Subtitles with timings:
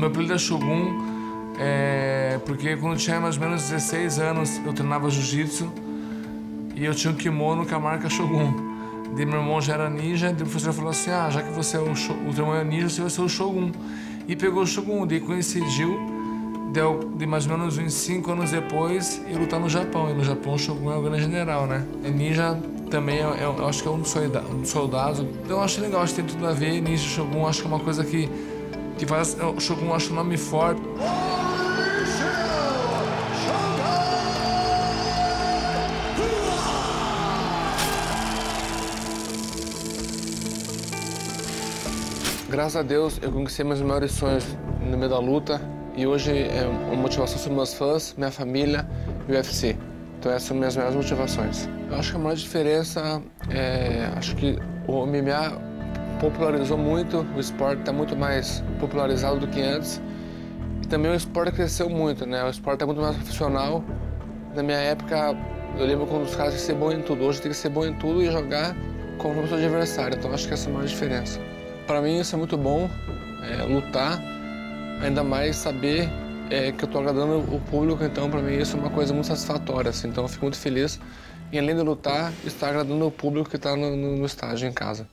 [0.00, 0.98] meu apelido é Shogun
[1.58, 5.70] é, porque quando eu tinha mais ou menos 16 anos eu treinava jiu-jitsu
[6.74, 8.70] e eu tinha um kimono com a marca Shogun.
[9.14, 11.76] Daí meu irmão já era ninja, daí o professor falou assim, ah, já que você
[11.76, 13.70] é o, teu irmão é ninja, você vai ser o Shogun.
[14.26, 15.98] E pegou o Shogun, daí coincidiu,
[17.18, 20.08] de mais ou menos uns 5 anos depois, eu lutar no Japão.
[20.08, 21.84] E no Japão o Shogun é o grande general, né?
[22.02, 24.16] E ninja também, é, é, eu acho que é um dos
[24.64, 25.20] soldados.
[25.20, 27.66] Então eu acho legal, acho que tem tudo a ver, ninja e Shogun, acho que
[27.66, 28.26] é uma coisa que,
[29.00, 30.82] que faz o Shogun, acho um nome forte.
[42.50, 44.44] Graças a Deus, eu conquistei meus maiores sonhos
[44.82, 45.62] no meio da luta
[45.96, 48.86] e hoje é uma motivação são meus fãs, minha família
[49.26, 49.78] e o UFC.
[50.18, 51.66] Então essas são minhas maiores motivações.
[51.88, 55.69] Eu acho que a maior diferença é, acho que o MMA
[56.20, 60.00] popularizou muito, o esporte está muito mais popularizado do que antes.
[60.82, 62.44] E também o esporte cresceu muito, né?
[62.44, 63.82] O esporte está muito mais profissional.
[64.54, 65.36] Na minha época,
[65.78, 67.24] eu lembro quando os caras tinham que ser bom em tudo.
[67.24, 68.76] Hoje tem que ser bom em tudo e jogar
[69.18, 70.16] como o seu adversário.
[70.18, 71.40] Então acho que essa é a maior diferença.
[71.86, 72.88] Para mim isso é muito bom,
[73.42, 74.20] é, lutar,
[75.02, 76.08] ainda mais saber
[76.50, 79.26] é, que eu estou agradando o público, então para mim isso é uma coisa muito
[79.26, 81.00] satisfatória, assim, então eu fico muito feliz
[81.52, 84.72] em além de lutar, estar agradando o público que está no, no, no estádio em
[84.72, 85.06] casa.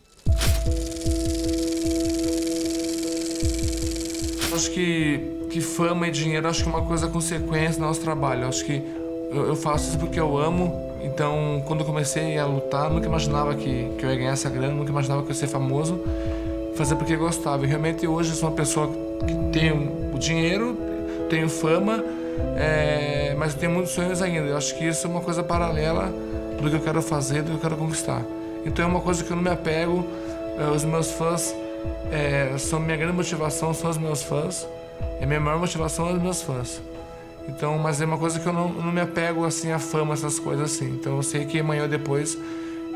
[4.57, 5.19] Acho que,
[5.51, 8.47] que fama e dinheiro acho que é uma coisa consequência do nosso trabalho.
[8.47, 8.81] Acho que
[9.31, 13.53] eu, eu faço isso porque eu amo, então quando eu comecei a lutar, nunca imaginava
[13.53, 16.01] que, que eu ia ganhar essa grana, nunca imaginava que eu ia ser famoso
[16.75, 17.65] fazer porque gostava.
[17.65, 18.89] E realmente hoje sou uma pessoa
[19.27, 20.75] que tem o dinheiro,
[21.29, 22.03] tenho fama,
[22.55, 24.47] é, mas tenho muitos sonhos ainda.
[24.47, 26.11] Eu acho que isso é uma coisa paralela
[26.59, 28.23] do que eu quero fazer, do que eu quero conquistar.
[28.65, 30.03] Então é uma coisa que eu não me apego.
[30.57, 31.53] É, os meus fãs
[32.11, 34.67] é, são minha grande motivação, são os meus fãs.
[35.19, 36.81] É minha maior motivação os meus fãs.
[37.47, 40.37] Então, mas é uma coisa que eu não, não me apego assim à fama, essas
[40.37, 40.89] coisas assim.
[40.89, 42.37] Então eu sei que amanhã ou depois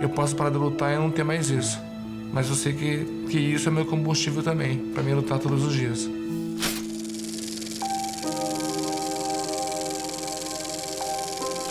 [0.02, 1.80] eu posso parar de lutar e não ter mais isso.
[2.34, 5.74] Mas eu sei que, que isso é meu combustível também, para mim lutar todos os
[5.74, 6.09] dias.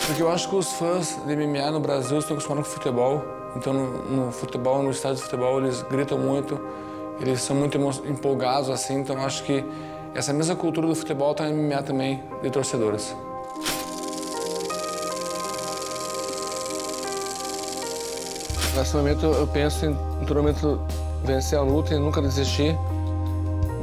[0.07, 3.23] Porque eu acho que os fãs de MMA no Brasil estão acostumados com futebol.
[3.55, 6.59] Então, no, no futebol, no estádio de futebol, eles gritam muito,
[7.21, 7.77] eles são muito
[8.07, 8.99] empolgados, assim.
[8.99, 9.63] Então, acho que
[10.13, 13.15] essa mesma cultura do futebol está no MMA também, de torcedores.
[18.75, 20.81] Nesse momento eu penso em, em momento
[21.23, 22.77] vencer a luta e nunca desistir.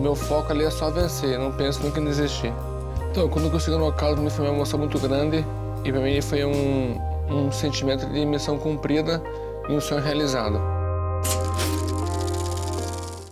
[0.00, 2.53] Meu foco ali é só vencer, não penso nunca em desistir.
[3.10, 5.44] Então, quando eu consegui no nocaute, me foi uma emoção muito grande
[5.84, 7.00] e para mim foi um,
[7.31, 9.22] um sentimento de missão cumprida
[9.69, 10.78] e um sonho realizado.